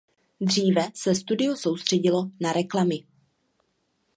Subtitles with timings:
[0.41, 3.03] Dříve se studio soustředilo na reklamy.